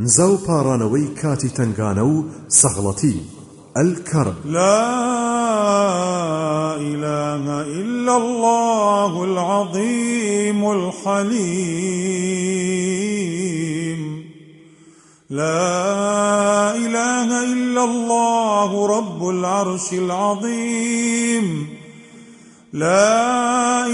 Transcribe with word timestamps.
نزاو 0.00 0.34
پارانەوەی 0.46 1.06
کاتی 1.20 1.50
تنگانە 1.56 2.04
و 2.12 2.24
سەغڵەتی. 2.48 3.16
الكرب 3.76 4.36
لا 4.44 4.84
إله 6.76 7.44
إلا 7.80 8.14
الله 8.16 9.12
العظيم 9.24 10.60
الحليم. 10.64 11.38
لا 15.30 16.74
إله 16.76 17.28
إلا 17.52 17.82
الله 17.84 18.70
رب 18.96 19.20
العرش 19.28 19.92
العظيم. 19.92 21.68
لا 22.72 23.37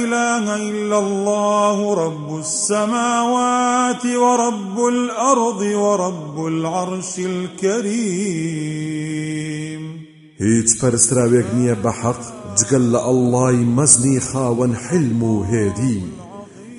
إله 0.03 0.45
إلا 0.71 0.99
الله 0.99 1.79
رب 2.05 2.29
السماوات 2.39 4.05
ورب 4.07 4.77
الأرض 4.89 5.61
ورب 5.61 6.37
العرش 6.47 7.13
الكريم. 7.19 8.75
هیچ 10.41 10.69
پەرستراوێک 10.81 11.47
نییە 11.59 11.77
بە 11.85 11.93
حەق 12.01 12.21
جگەل 12.59 12.85
لە 12.95 13.01
ئەڵڵای 13.07 13.59
مەزنی 13.77 14.19
خاوەن 14.29 14.73
حلم 14.85 15.21
و 15.23 15.35
هێدی 15.53 16.01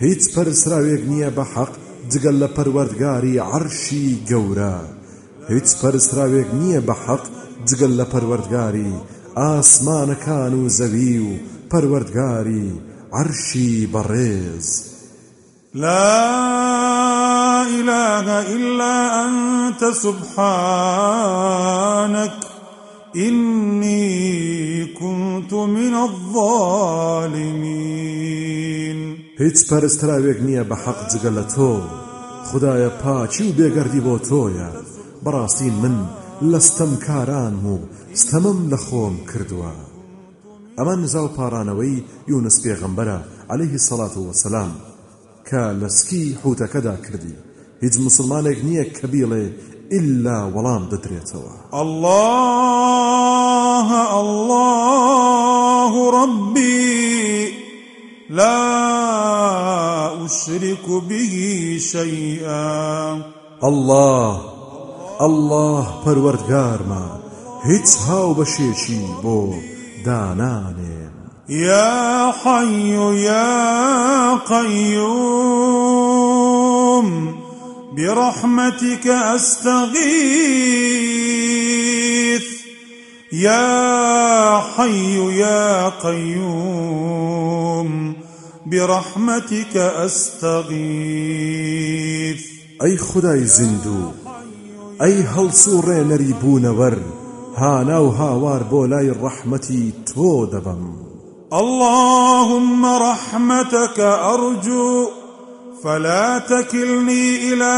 هیچ 0.06 0.24
پەرسراوێک 0.34 1.02
نییە 1.12 1.30
بە 1.38 1.46
حەق 1.54 1.74
جگەل 2.12 2.36
لە 2.44 2.50
پەروەردگاری 2.56 3.42
عەرشی 3.52 4.08
گەورە. 4.30 4.78
هیچ 5.52 5.68
پەرسراوێک 5.82 6.50
نییە 6.62 6.82
بە 6.88 6.96
حەق 7.04 7.24
جگەل 7.70 7.94
لە 8.00 8.06
پەروەردگاری 8.12 8.92
ئاسمانەکان 9.40 10.54
و 10.60 10.64
زەوی 10.78 11.18
و 11.28 11.30
پەروەردگاری 11.72 12.68
عرشی 13.16 13.90
بەڕێز 13.94 14.68
لا 15.74 17.64
إله 17.80 18.28
إلا 18.56 19.26
أنت 19.26 19.82
سبحانك. 19.94 20.46
إني 23.16 24.86
كنت 24.86 25.54
من 25.54 25.94
الظالمين. 25.94 27.36
هیچ 29.40 29.58
پەرستراوێک 29.70 30.40
نییە 30.48 30.64
بە 30.70 30.76
حەق 30.84 31.00
جگە 31.12 31.32
لە 31.38 31.46
تۆ. 31.56 31.74
خدایە 32.48 32.92
پاچی 33.04 33.44
و 33.48 33.56
بێگەردی 33.58 34.02
بۆ 34.06 34.16
تۆیە. 34.30 34.70
بەڕاستی 35.26 35.70
من 35.82 35.96
لە 36.52 36.60
ستەمکاران 36.68 37.56
و 37.66 37.76
ستەمم 38.14 38.60
لە 38.72 38.78
خۆم 38.86 39.16
کردووە. 39.32 39.95
ئەمە 40.78 40.96
نزاو 41.04 41.28
پارانەوەی 41.38 42.04
یونس 42.32 42.58
پێغەمبەرە 42.64 43.20
عليه 43.52 43.74
سەڵات 43.88 44.16
وسلام 44.18 44.72
کە 45.48 45.62
لە 45.80 45.88
سکی 45.98 46.26
حوتەکەدا 46.44 46.96
کردی. 47.06 47.36
هیچ 47.84 47.96
مسلمانێک 48.08 48.60
نییە 48.68 48.86
کە 48.96 49.06
بیڵێ 49.14 49.46
ئللا 49.98 50.40
وەڵام 50.56 50.84
دەدرێتەوە 50.92 51.54
الله 51.84 53.90
الله 54.22 55.94
ربي 56.20 57.54
لا 58.30 58.66
أشرك 60.26 60.86
به 61.10 61.78
شيئا. 61.80 63.18
الله 63.64 64.56
الله 65.22 65.86
پەروەردگارمە 66.06 67.06
هیچ 67.66 67.90
هاو 68.08 68.36
بەشێکی 68.40 69.04
بۆ 69.24 69.40
دانانێن 70.06 71.16
يا 71.50 72.32
حي 72.32 73.24
يا 73.24 74.36
قيوم 74.36 75.86
برحمتك 77.98 79.08
أستغيث. 79.08 79.96
يا 83.32 84.60
حي 84.60 85.38
يا 85.38 85.90
قيوم 85.90 88.16
برحمتك 88.66 89.78
أستغيث. 89.78 90.76
ئەی 92.84 92.98
خودای 92.98 93.46
زیندوو 93.46 94.12
ئەی 95.02 95.24
هەڵسوڕێنەری 95.24 96.34
بوونەوەر 96.42 97.25
هانا 97.58 98.00
و 98.04 98.10
هاوار 98.10 98.64
بۆ 98.72 98.88
لای 98.90 99.14
ڕەحمەتی 99.14 99.94
تۆ 100.10 100.52
دەبەم 100.52 100.84
اللهم 101.54 102.86
رحمتك 102.86 104.00
أرجو 104.00 105.08
فلا 105.84 106.40
تكلني 106.40 107.54
إلى 107.54 107.76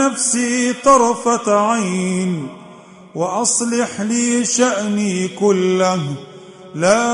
نفسي 0.00 0.72
طرفة 0.84 1.60
عين 1.70 2.48
وأصلح 3.14 4.00
لي 4.00 4.44
شأني 4.44 5.28
كله. 5.28 6.00
لا 6.74 7.08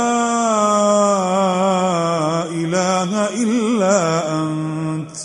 إله 2.45 3.11
إلا 3.43 3.99
أنت. 4.43 5.17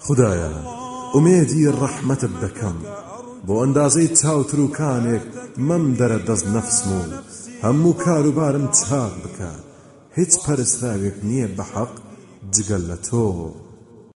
خدايا 0.00 0.52
أميدي 1.16 1.68
الرحمة 1.68 2.28
بدكم 2.32 2.74
بۆ 3.46 3.54
ئەندازەی 3.62 4.14
چاوتروکانێک 4.18 5.24
مەم 5.68 5.84
دەرە 5.98 6.18
دەست 6.28 6.46
نەفسم 6.54 6.90
و 6.98 7.02
هەموو 7.64 7.98
کاروبارم 8.04 8.66
چاک 8.78 9.14
بکە. 9.22 9.52
هیچ 10.16 10.32
پەرستراوێک 10.44 11.16
نییە 11.28 11.48
بە 11.56 11.64
حەق 11.72 11.92
جگەل 12.54 12.82
لە 12.90 12.98
تۆ. 13.06 13.26